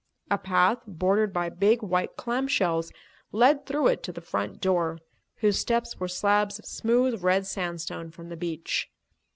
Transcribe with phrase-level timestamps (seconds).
[0.31, 2.91] A path, bordered by big white clam shells,
[3.31, 4.97] led through it to the front door,
[5.41, 8.89] whose steps were slabs of smooth red sandstone from the beach.